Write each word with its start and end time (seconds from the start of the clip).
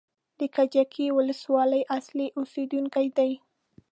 د 0.39 0.41
کجکي 0.55 1.05
ولسوالۍ 1.17 1.81
اصلي 1.97 2.27
اوسېدونکی 2.39 3.07
دی. 3.17 3.31